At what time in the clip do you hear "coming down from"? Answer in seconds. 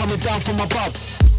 0.00-0.58